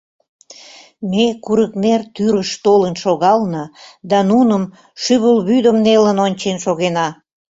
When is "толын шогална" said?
2.65-3.63